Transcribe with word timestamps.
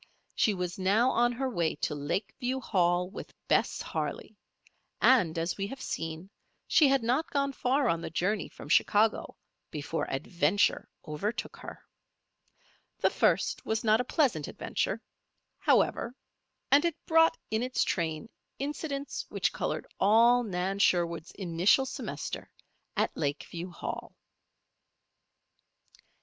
She 0.33 0.55
was 0.55 0.79
now 0.79 1.11
on 1.11 1.31
her 1.33 1.47
way 1.47 1.75
to 1.75 1.93
Lakeview 1.93 2.59
Hall 2.59 3.07
with 3.07 3.35
Bess 3.47 3.83
Harley; 3.83 4.35
and, 4.99 5.37
as 5.37 5.57
we 5.57 5.67
have 5.67 5.79
seen, 5.79 6.31
she 6.67 6.87
had 6.87 7.03
not 7.03 7.29
gone 7.29 7.53
far 7.53 7.87
on 7.87 8.01
the 8.01 8.09
journey 8.09 8.49
from 8.49 8.67
Chicago 8.67 9.37
before 9.69 10.07
Adventure 10.11 10.89
overtook 11.07 11.55
her. 11.57 11.85
This 12.97 13.13
first 13.13 13.63
was 13.63 13.83
not 13.83 14.01
a 14.01 14.03
pleasant 14.03 14.47
adventure, 14.47 14.99
however; 15.59 16.15
and 16.71 16.83
it 16.83 16.95
brought 17.05 17.37
in 17.51 17.61
its 17.61 17.83
train 17.83 18.27
incidents 18.57 19.27
which 19.29 19.53
colored 19.53 19.85
all 19.99 20.41
Nan 20.41 20.79
Sherwood's 20.79 21.29
initial 21.33 21.85
semester 21.85 22.49
at 22.97 23.15
Lakeview 23.15 23.69
Hall. 23.69 24.15